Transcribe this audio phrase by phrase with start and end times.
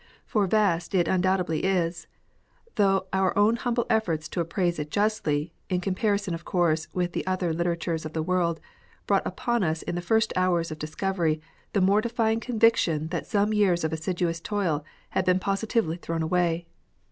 [0.25, 2.07] For vast it undoubtedly is,
[2.73, 7.23] though our own humble efi"orts to appraise it justly, in comparison of course with the
[7.27, 8.59] other literatures of the world,
[9.05, 11.39] brought upon us in the first hours of dis covery
[11.73, 16.65] the mortifying conviction that some years of assiduous toil had been positively thrown away.